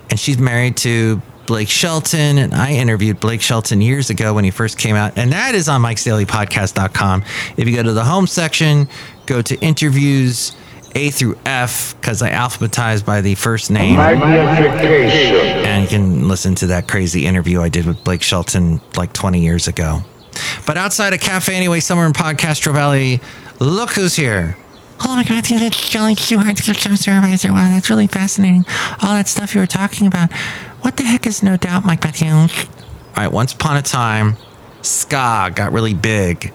And 0.09 0.19
she's 0.19 0.37
married 0.37 0.77
to 0.77 1.21
Blake 1.49 1.67
Shelton. 1.67 2.37
And 2.37 2.53
I 2.53 2.73
interviewed 2.73 3.19
Blake 3.19 3.41
Shelton 3.41 3.81
years 3.81 4.11
ago 4.11 4.35
when 4.35 4.43
he 4.43 4.51
first 4.51 4.77
came 4.77 4.95
out. 4.95 5.17
And 5.17 5.31
that 5.31 5.55
is 5.55 5.67
on 5.67 5.81
mikesdailypodcast.com. 5.81 7.23
If 7.57 7.67
you 7.67 7.75
go 7.75 7.81
to 7.81 7.91
the 7.91 8.03
home 8.03 8.27
section, 8.27 8.87
go 9.25 9.41
to 9.41 9.59
interviews 9.59 10.55
A 10.93 11.09
through 11.09 11.39
F, 11.47 11.95
because 11.99 12.21
I 12.21 12.29
alphabetized 12.29 13.03
by 13.03 13.21
the 13.21 13.33
first 13.33 13.71
name. 13.71 13.95
Magnification. 13.95 15.65
And 15.65 15.81
you 15.81 15.89
can 15.89 16.27
listen 16.27 16.53
to 16.53 16.67
that 16.67 16.87
crazy 16.87 17.25
interview 17.25 17.63
I 17.63 17.69
did 17.69 17.87
with 17.87 18.03
Blake 18.03 18.21
Shelton 18.21 18.79
like 18.95 19.11
20 19.13 19.41
years 19.41 19.67
ago. 19.67 20.01
But 20.67 20.77
outside 20.77 21.13
a 21.13 21.17
cafe 21.17 21.55
anyway, 21.55 21.79
somewhere 21.79 22.05
in 22.05 22.13
Podcastro 22.13 22.73
Valley, 22.73 23.21
look 23.59 23.89
who's 23.89 24.15
here. 24.15 24.55
Oh 25.01 25.15
my 25.15 25.23
God, 25.23 25.43
it's 25.49 25.77
Chely 25.77 26.13
Shoehart, 26.13 26.61
show 26.61 26.95
supervisor. 26.95 27.53
Wow, 27.53 27.69
that's 27.69 27.89
really 27.89 28.07
fascinating. 28.07 28.65
All 29.01 29.13
that 29.13 29.27
stuff 29.27 29.55
you 29.55 29.61
were 29.61 29.67
talking 29.67 30.07
about. 30.07 30.31
What 30.81 30.97
the 30.97 31.03
heck 31.03 31.25
is 31.25 31.41
No 31.41 31.55
Doubt, 31.57 31.85
Mike 31.85 32.03
Matthews? 32.03 32.67
All 33.15 33.23
right, 33.23 33.31
once 33.31 33.53
upon 33.53 33.77
a 33.77 33.81
time, 33.81 34.35
ska 34.81 35.51
got 35.55 35.71
really 35.71 35.93
big. 35.93 36.53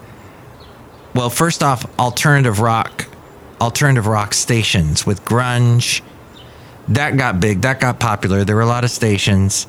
Well, 1.15 1.29
first 1.29 1.63
off, 1.63 1.85
alternative 1.99 2.59
rock, 2.59 3.07
alternative 3.59 4.05
rock 4.05 4.33
stations 4.33 5.05
with 5.05 5.23
grunge. 5.25 6.01
That 6.89 7.17
got 7.17 7.39
big. 7.39 7.61
That 7.61 7.79
got 7.79 7.99
popular. 7.99 8.43
There 8.43 8.55
were 8.55 8.61
a 8.61 8.67
lot 8.67 8.83
of 8.83 8.91
stations. 8.91 9.65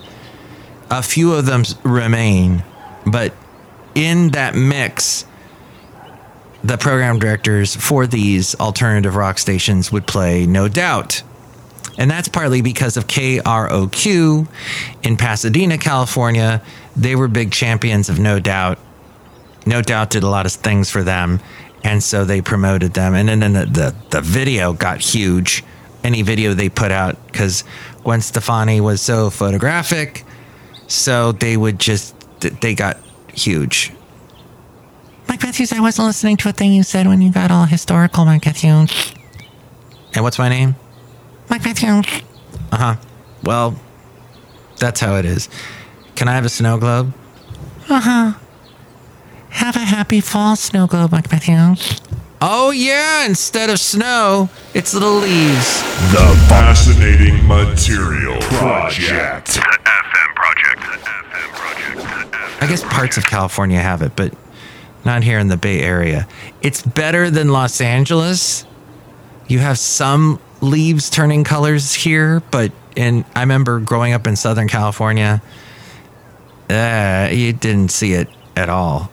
A 0.90 1.02
few 1.02 1.33
of 1.33 1.47
them 1.47 1.64
remain, 1.83 2.62
but 3.06 3.33
in 3.95 4.30
that 4.30 4.54
mix, 4.54 5.25
the 6.66 6.76
program 6.76 7.18
directors 7.18 7.76
for 7.76 8.06
these 8.06 8.54
alternative 8.56 9.14
rock 9.14 9.38
stations 9.38 9.92
would 9.92 10.06
play 10.06 10.46
No 10.46 10.68
Doubt. 10.68 11.23
And 11.96 12.11
that's 12.11 12.28
partly 12.28 12.61
because 12.61 12.96
of 12.96 13.06
KROQ 13.06 14.49
in 15.02 15.16
Pasadena, 15.16 15.78
California. 15.78 16.62
They 16.96 17.14
were 17.14 17.28
big 17.28 17.52
champions 17.52 18.08
of 18.08 18.18
No 18.18 18.40
Doubt. 18.40 18.78
No 19.64 19.80
Doubt 19.80 20.11
did 20.11 20.25
a 20.25 20.28
lot 20.28 20.44
of 20.44 20.52
things 20.52 20.90
for 20.90 21.02
them. 21.02 21.40
And 21.85 22.02
so 22.02 22.25
they 22.25 22.42
promoted 22.42 22.94
them. 22.94 23.14
And 23.14 23.28
then 23.28 23.52
the, 23.52 23.66
the, 23.66 23.94
the 24.11 24.20
video 24.20 24.73
got 24.73 25.00
huge. 25.00 25.62
Any 26.02 26.23
video 26.23 26.52
they 26.52 26.68
put 26.68 26.90
out, 26.90 27.16
because 27.26 27.64
Gwen 28.02 28.20
Stefani 28.20 28.80
was 28.80 29.00
so 29.00 29.30
photographic. 29.30 30.25
So 30.88 31.32
they 31.32 31.56
would 31.56 31.78
just, 31.78 32.14
they 32.61 32.75
got 32.75 32.99
huge. 33.32 33.92
Mike 35.28 35.42
Matthews, 35.42 35.73
I 35.73 35.80
wasn't 35.80 36.06
listening 36.06 36.37
to 36.38 36.49
a 36.49 36.52
thing 36.52 36.73
you 36.73 36.83
said 36.83 37.06
when 37.06 37.21
you 37.21 37.33
got 37.33 37.50
all 37.50 37.64
historical, 37.66 38.25
Mike 38.25 38.47
Matthews. 38.47 39.14
And 40.14 40.23
what's 40.25 40.38
my 40.38 40.49
name? 40.49 40.76
Mike 41.50 41.64
Matthews. 41.64 42.23
Uh 42.73 42.76
huh. 42.76 42.97
Well, 43.42 43.76
that's 44.78 45.00
how 45.00 45.16
it 45.16 45.25
is. 45.25 45.49
Can 46.14 46.28
I 46.28 46.33
have 46.33 46.45
a 46.45 46.49
snow 46.49 46.78
globe? 46.78 47.12
Uh 47.88 48.00
huh. 48.00 48.33
Have 49.50 49.76
a 49.76 49.80
happy 49.80 50.21
fall, 50.21 50.56
snow 50.56 50.87
globe, 50.87 51.12
Mike 51.12 51.30
Matthews. 51.30 52.00
Oh, 52.40 52.71
yeah, 52.71 53.25
instead 53.25 53.71
of 53.71 53.80
snow, 53.80 54.50
it's 54.75 54.92
little 54.92 55.14
leaves. 55.16 55.83
The 56.12 56.45
Fascinating 56.49 57.47
Material 57.47 58.38
Project. 58.42 59.49
It's 59.49 59.56
an 59.56 59.62
FM 59.62 60.35
project. 60.35 60.83
I 62.62 62.66
guess 62.68 62.85
parts 62.85 63.16
of 63.16 63.25
California 63.25 63.80
have 63.80 64.02
it, 64.02 64.12
but 64.16 64.35
not 65.07 65.23
here 65.25 65.39
in 65.39 65.49
the 65.49 65.57
Bay 65.57 65.81
Area. 65.81 66.29
It's 66.61 66.83
better 66.83 67.31
than 67.31 67.49
Los 67.49 67.81
Angeles. 67.81 68.67
You 69.49 69.61
have 69.61 69.79
some 69.79 70.39
leaves 70.61 71.09
turning 71.09 71.45
colors 71.45 71.95
here, 71.95 72.43
but 72.51 72.73
in 72.97 73.25
I 73.35 73.41
remember 73.41 73.81
growing 73.81 74.13
up 74.13 74.27
in 74.27 74.37
Southern 74.37 74.69
California, 74.69 75.41
uh, 76.69 77.31
you 77.33 77.53
didn't 77.53 77.91
see 77.91 78.13
it 78.13 78.29
at 78.57 78.69
all. 78.69 79.11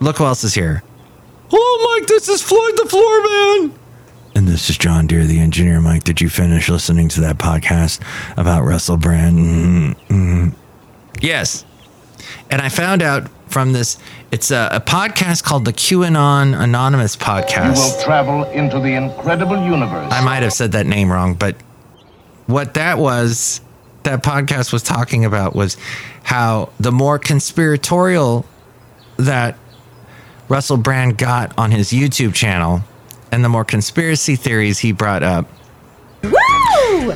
Look 0.00 0.18
who 0.18 0.24
else 0.24 0.44
is 0.44 0.54
here. 0.54 0.82
Hello, 1.50 1.94
Mike. 1.94 2.06
This 2.06 2.28
is 2.28 2.42
Floyd 2.42 2.76
the 2.76 2.86
Floor 2.86 3.22
Man. 3.22 3.78
And 4.34 4.46
this 4.46 4.68
is 4.68 4.76
John 4.76 5.06
Deer, 5.06 5.24
the 5.24 5.40
engineer. 5.40 5.80
Mike, 5.80 6.04
did 6.04 6.20
you 6.20 6.28
finish 6.28 6.68
listening 6.68 7.08
to 7.10 7.22
that 7.22 7.38
podcast 7.38 8.00
about 8.36 8.64
Russell 8.64 8.98
Brand? 8.98 9.38
Mm-hmm. 9.38 10.48
Yes. 11.20 11.64
And 12.50 12.60
I 12.60 12.68
found 12.68 13.02
out 13.02 13.30
from 13.56 13.72
this, 13.72 13.96
it's 14.30 14.50
a, 14.50 14.68
a 14.70 14.80
podcast 14.82 15.42
called 15.42 15.64
the 15.64 15.72
QAnon 15.72 16.54
Anonymous 16.62 17.16
Podcast. 17.16 17.76
You 17.76 17.96
will 17.96 18.04
travel 18.04 18.44
into 18.50 18.78
the 18.78 18.92
incredible 18.92 19.56
universe. 19.56 20.12
I 20.12 20.22
might 20.22 20.42
have 20.42 20.52
said 20.52 20.72
that 20.72 20.84
name 20.84 21.10
wrong, 21.10 21.32
but 21.32 21.56
what 22.44 22.74
that 22.74 22.98
was, 22.98 23.62
that 24.02 24.22
podcast 24.22 24.74
was 24.74 24.82
talking 24.82 25.24
about 25.24 25.56
was 25.56 25.78
how 26.22 26.68
the 26.78 26.92
more 26.92 27.18
conspiratorial 27.18 28.44
that 29.16 29.56
Russell 30.50 30.76
Brand 30.76 31.16
got 31.16 31.58
on 31.58 31.70
his 31.70 31.92
YouTube 31.92 32.34
channel 32.34 32.82
and 33.32 33.42
the 33.42 33.48
more 33.48 33.64
conspiracy 33.64 34.36
theories 34.36 34.80
he 34.80 34.92
brought 34.92 35.22
up. 35.22 35.48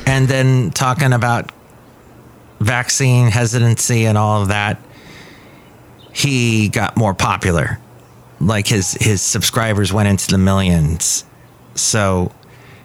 And 0.07 0.27
then 0.27 0.71
talking 0.71 1.13
about 1.13 1.51
vaccine 2.59 3.27
hesitancy 3.27 4.05
and 4.05 4.17
all 4.17 4.41
of 4.41 4.47
that, 4.47 4.81
he 6.13 6.69
got 6.69 6.97
more 6.97 7.13
popular. 7.13 7.79
Like 8.39 8.67
his 8.67 8.93
his 8.93 9.21
subscribers 9.21 9.93
went 9.93 10.09
into 10.09 10.27
the 10.29 10.37
millions. 10.37 11.25
So 11.75 12.31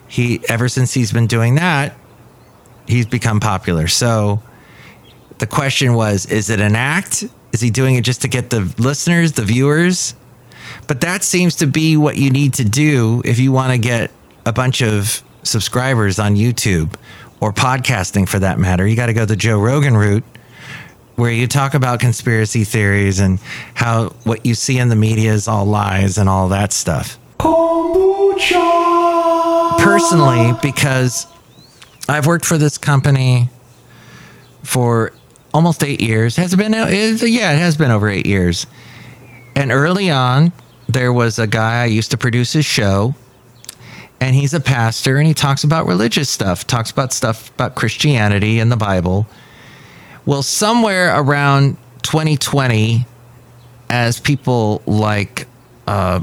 he 0.09 0.41
ever 0.49 0.69
since 0.69 0.93
he's 0.93 1.13
been 1.13 1.27
doing 1.27 1.57
that, 1.57 1.97
he's 2.87 3.07
become 3.07 3.41
popular. 3.41 3.89
So 3.89 4.43
the 5.39 5.47
question 5.47 5.95
was, 5.95 6.27
is 6.27 6.51
it 6.51 6.61
an 6.61 6.77
act? 6.77 7.25
Is 7.53 7.61
he 7.61 7.71
doing 7.71 7.95
it 7.95 8.05
just 8.05 8.23
to 8.23 8.29
get 8.29 8.51
the 8.51 8.73
listeners, 8.79 9.33
the 9.33 9.43
viewers? 9.43 10.15
But 10.87 11.01
that 11.01 11.23
seems 11.23 11.57
to 11.57 11.67
be 11.67 11.97
what 11.97 12.17
you 12.17 12.31
need 12.31 12.55
to 12.55 12.65
do 12.65 13.23
if 13.25 13.39
you 13.39 13.53
want 13.53 13.73
to 13.73 13.79
get 13.79 14.11
a 14.45 14.53
bunch 14.53 14.83
of 14.83 15.23
subscribers 15.43 16.19
on 16.19 16.37
YouTube 16.37 16.95
or 17.41 17.53
podcasting 17.53 18.29
for 18.29 18.39
that 18.39 18.59
matter. 18.59 18.87
You 18.87 18.97
got 18.97 19.07
to 19.07 19.13
go 19.13 19.25
the 19.25 19.37
Joe 19.37 19.59
Rogan 19.59 19.97
route 19.97 20.25
where 21.17 21.33
you 21.33 21.47
talk 21.47 21.75
about 21.75 22.01
conspiracy 22.01 22.65
theories 22.65 23.21
and 23.21 23.39
how 23.75 24.11
what 24.25 24.47
you 24.47 24.55
see 24.55 24.79
in 24.79 24.89
the 24.89 24.97
media 24.97 25.33
is 25.33 25.49
all 25.49 25.65
lies 25.65 26.19
and 26.19 26.29
all 26.29 26.49
that 26.51 26.73
stuff. 26.73 27.19
Personally, 29.79 30.53
because 30.63 31.27
I've 32.09 32.27
worked 32.27 32.45
for 32.45 32.59
this 32.59 32.79
company 32.79 33.49
for 34.63 35.13
almost 35.53 35.83
eight 35.83 36.01
years. 36.03 36.37
Has 36.37 36.53
it 36.53 36.59
been? 36.59 36.75
Is, 36.75 37.23
yeah, 37.23 37.53
it 37.53 37.59
has 37.59 37.77
been 37.77 37.91
over 37.91 38.09
eight 38.09 38.27
years. 38.27 38.67
And 39.55 39.73
early 39.73 40.11
on, 40.11 40.53
there 40.87 41.13
was 41.13 41.39
a 41.39 41.47
guy 41.47 41.83
I 41.83 41.87
used 41.87 42.11
to 42.11 42.19
produce 42.19 42.53
his 42.53 42.67
show, 42.67 43.15
and 44.21 44.37
he's 44.37 44.53
a 44.53 44.61
pastor, 44.61 45.17
and 45.17 45.27
he 45.27 45.33
talks 45.33 45.65
about 45.65 45.87
religious 45.87 46.29
stuff, 46.29 46.67
talks 46.67 46.91
about 46.91 47.13
stuff 47.13 47.51
about 47.51 47.75
Christianity 47.75 48.61
and 48.61 48.71
the 48.71 48.77
Bible. 48.77 49.27
Well, 50.27 50.43
somewhere 50.43 51.19
around 51.19 51.77
2020, 52.03 53.07
as 53.89 54.19
people 54.19 54.83
like, 54.85 55.47
uh, 55.87 56.23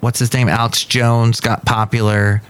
what's 0.00 0.18
his 0.18 0.32
name, 0.32 0.48
Alex 0.48 0.84
Jones 0.84 1.40
got 1.40 1.66
popular, 1.66 2.42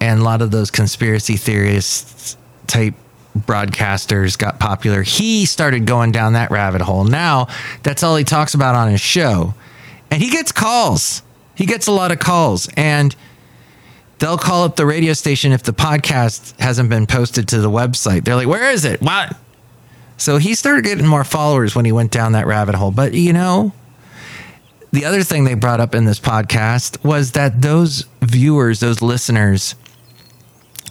and 0.00 0.20
a 0.20 0.24
lot 0.24 0.42
of 0.42 0.50
those 0.50 0.70
conspiracy 0.70 1.36
theorists 1.36 2.36
type 2.66 2.94
broadcasters 3.38 4.36
got 4.36 4.58
popular, 4.58 5.02
he 5.02 5.46
started 5.46 5.86
going 5.86 6.10
down 6.10 6.32
that 6.32 6.50
rabbit 6.50 6.80
hole. 6.80 7.04
Now, 7.04 7.46
that's 7.82 8.02
all 8.02 8.16
he 8.16 8.24
talks 8.24 8.54
about 8.54 8.74
on 8.74 8.90
his 8.90 9.00
show. 9.00 9.54
And 10.10 10.20
he 10.20 10.30
gets 10.30 10.50
calls. 10.50 11.22
He 11.54 11.66
gets 11.66 11.86
a 11.86 11.92
lot 11.92 12.10
of 12.10 12.18
calls. 12.18 12.68
And 12.76 13.14
they'll 14.18 14.38
call 14.38 14.64
up 14.64 14.74
the 14.74 14.86
radio 14.86 15.12
station 15.12 15.52
if 15.52 15.62
the 15.62 15.72
podcast 15.72 16.58
hasn't 16.58 16.88
been 16.88 17.06
posted 17.06 17.46
to 17.48 17.60
the 17.60 17.70
website. 17.70 18.24
They're 18.24 18.34
like, 18.34 18.48
where 18.48 18.72
is 18.72 18.84
it? 18.84 19.00
What? 19.00 19.36
So 20.20 20.36
he 20.36 20.54
started 20.54 20.84
getting 20.84 21.06
more 21.06 21.24
followers 21.24 21.74
when 21.74 21.86
he 21.86 21.92
went 21.92 22.10
down 22.10 22.32
that 22.32 22.46
rabbit 22.46 22.74
hole. 22.74 22.90
But, 22.90 23.14
you 23.14 23.32
know, 23.32 23.72
the 24.92 25.06
other 25.06 25.22
thing 25.22 25.44
they 25.44 25.54
brought 25.54 25.80
up 25.80 25.94
in 25.94 26.04
this 26.04 26.20
podcast 26.20 27.02
was 27.02 27.32
that 27.32 27.62
those 27.62 28.04
viewers, 28.20 28.80
those 28.80 29.00
listeners, 29.00 29.74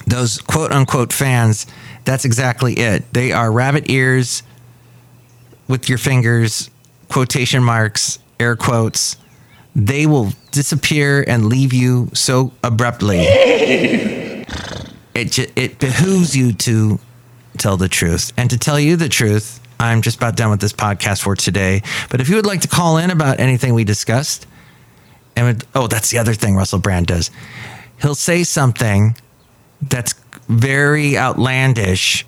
those 0.07 0.39
quote 0.39 0.71
unquote 0.71 1.13
fans, 1.13 1.67
that's 2.05 2.25
exactly 2.25 2.73
it. 2.79 3.13
They 3.13 3.31
are 3.31 3.51
rabbit 3.51 3.87
ears 3.87 4.41
with 5.67 5.87
your 5.87 5.99
fingers, 5.99 6.71
quotation 7.09 7.63
marks, 7.63 8.17
air 8.39 8.55
quotes. 8.55 9.15
They 9.75 10.07
will 10.07 10.31
disappear 10.49 11.23
and 11.27 11.45
leave 11.45 11.71
you 11.71 12.09
so 12.13 12.51
abruptly. 12.63 13.27
It, 15.15 15.37
it 15.57 15.79
behooves 15.79 16.33
you 16.33 16.53
to 16.53 16.97
tell 17.59 17.77
the 17.77 17.89
truth. 17.89 18.33
And 18.37 18.49
to 18.49 18.57
tell 18.57 18.79
you 18.79 18.95
the 18.95 19.09
truth, 19.09 19.59
I'm 19.79 20.01
just 20.01 20.17
about 20.17 20.35
done 20.35 20.49
with 20.49 20.61
this 20.61 20.73
podcast 20.73 21.21
for 21.21 21.35
today. 21.35 21.83
But 22.09 22.21
if 22.21 22.29
you 22.29 22.35
would 22.35 22.45
like 22.45 22.61
to 22.61 22.67
call 22.67 22.97
in 22.97 23.11
about 23.11 23.39
anything 23.39 23.73
we 23.73 23.83
discussed, 23.83 24.47
and 25.35 25.45
would, 25.47 25.63
oh, 25.73 25.87
that's 25.87 26.09
the 26.09 26.17
other 26.17 26.33
thing 26.33 26.55
Russell 26.55 26.79
Brand 26.79 27.07
does. 27.07 27.31
He'll 28.01 28.15
say 28.15 28.43
something 28.43 29.15
that's 29.81 30.13
very 30.47 31.17
outlandish, 31.17 32.25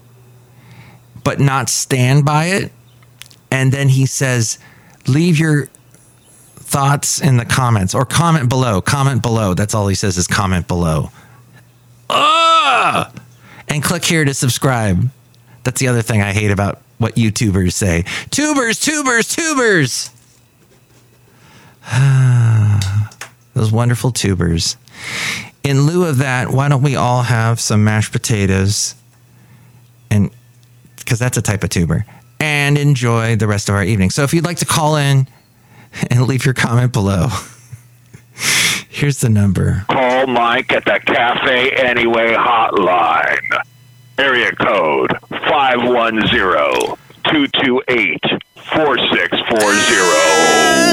but 1.24 1.40
not 1.40 1.70
stand 1.70 2.24
by 2.24 2.46
it. 2.46 2.72
And 3.50 3.72
then 3.72 3.90
he 3.90 4.06
says, 4.06 4.60
leave 5.08 5.38
your 5.38 5.66
thoughts 6.56 7.20
in 7.20 7.36
the 7.36 7.44
comments 7.44 7.94
or 7.94 8.06
comment 8.06 8.48
below. 8.48 8.82
Comment 8.82 9.22
below. 9.22 9.54
That's 9.54 9.76
all 9.76 9.90
he 9.90 9.96
says 9.96 10.18
is 10.18 10.28
comment 10.28 10.70
below. 10.70 11.12
Ugh! 12.10 13.20
And 13.68 13.84
click 13.84 14.06
here 14.06 14.24
to 14.24 14.34
subscribe. 14.34 15.10
That's 15.64 15.80
the 15.80 15.88
other 15.88 16.02
thing 16.02 16.22
I 16.22 16.34
hate 16.34 16.52
about 16.52 16.82
what 16.98 17.16
YouTubers 17.16 17.74
say. 17.74 18.06
Tubers, 18.30 18.80
tubers, 18.80 19.28
tubers. 19.28 20.10
Those 23.54 23.72
wonderful 23.72 24.12
tubers. 24.12 24.78
In 25.64 25.82
lieu 25.82 26.06
of 26.06 26.18
that, 26.20 26.50
why 26.50 26.70
don't 26.70 26.82
we 26.82 26.96
all 26.96 27.24
have 27.24 27.60
some 27.60 27.84
mashed 27.84 28.12
potatoes 28.12 28.96
and 30.10 30.32
because 30.98 31.20
that's 31.20 31.38
a 31.38 31.42
type 31.42 31.64
of 31.64 31.70
tuber 31.70 32.06
and 32.40 32.78
enjoy 32.78 33.36
the 33.36 33.48
rest 33.48 33.70
of 33.70 33.76
our 33.76 33.84
evening. 33.84 34.10
So 34.10 34.24
if 34.24 34.34
you'd 34.34 34.46
like 34.46 34.58
to 34.58 34.66
call 34.66 34.96
in 34.96 35.28
and 36.10 36.28
leave 36.28 36.46
your 36.46 36.54
comment 36.54 36.94
below, 36.94 37.28
here's 38.90 39.20
the 39.20 39.30
number. 39.30 39.86
Call 39.90 40.28
Mike 40.28 40.72
at 40.72 40.86
the 40.86 41.00
Cafe 41.06 41.72
Anyway 41.72 42.34
hotline. 42.34 43.62
Area 44.18 44.52
code 44.52 45.18
510-228-4640. 45.52 46.96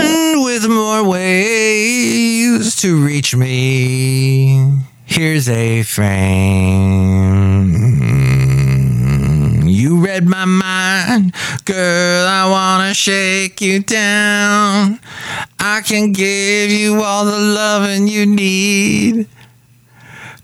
And 0.02 0.44
with 0.44 0.68
more 0.68 1.08
ways 1.08 2.74
to 2.80 3.00
reach 3.04 3.36
me, 3.36 4.82
here's 5.06 5.48
a 5.48 5.84
frame. 5.84 7.68
You 9.68 10.04
read 10.04 10.26
my 10.26 10.44
mind, 10.44 11.32
girl. 11.64 12.26
I 12.26 12.50
wanna 12.50 12.94
shake 12.94 13.60
you 13.60 13.78
down. 13.78 14.98
I 15.60 15.82
can 15.82 16.10
give 16.12 16.72
you 16.72 17.00
all 17.00 17.24
the 17.24 17.38
loving 17.38 18.08
you 18.08 18.26
need. 18.26 19.28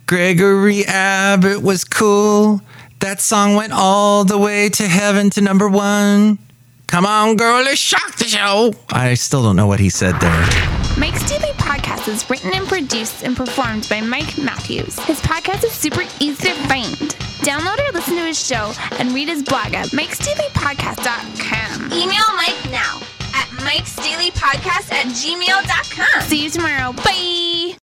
Gregory 0.07 0.85
Abbott 0.87 1.63
was 1.63 1.83
cool. 1.83 2.61
That 3.05 3.21
song 3.21 3.55
went 3.55 3.75
all 3.75 4.25
the 4.25 4.39
way 4.39 4.71
to 4.71 4.89
heaven 4.89 5.29
to 5.37 5.43
number 5.43 5.69
one. 5.69 6.39
Come 6.87 7.05
on, 7.05 7.37
girl, 7.37 7.63
let's 7.63 7.79
shock 7.79 8.17
the 8.17 8.25
show. 8.25 8.73
I 8.89 9.13
still 9.13 9.43
don't 9.43 9.57
know 9.57 9.67
what 9.67 9.79
he 9.79 9.91
said 9.91 10.19
there. 10.21 10.49
Mike's 10.97 11.29
Daily 11.29 11.53
Podcast 11.59 12.09
is 12.09 12.31
written 12.31 12.55
and 12.55 12.67
produced 12.67 13.23
and 13.23 13.37
performed 13.37 13.87
by 13.91 14.01
Mike 14.01 14.39
Matthews. 14.39 14.99
His 15.01 15.21
podcast 15.21 15.65
is 15.65 15.73
super 15.73 16.01
easy 16.19 16.49
to 16.49 16.55
find. 16.67 16.97
Download 17.45 17.79
or 17.87 17.93
listen 17.93 18.15
to 18.17 18.23
his 18.23 18.43
show 18.43 18.73
and 18.93 19.13
read 19.13 19.29
his 19.29 19.43
blog 19.43 19.75
at 19.75 19.89
mikesdailypodcast.com. 19.89 21.93
Email 21.93 22.25
Mike 22.37 22.71
now 22.71 23.03
at 23.35 23.49
mikesdailypodcast 23.61 24.03
Daily 24.03 24.31
Podcast 24.31 24.91
at 24.93 25.09
gmail.com. 25.09 26.23
See 26.23 26.43
you 26.45 26.49
tomorrow. 26.49 26.95
Bye. 26.95 27.77